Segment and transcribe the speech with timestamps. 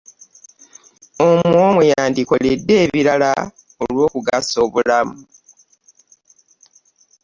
[1.29, 3.31] Omwo mwe yandikoledde ebirala
[3.83, 5.19] olw'okugasa obulamu.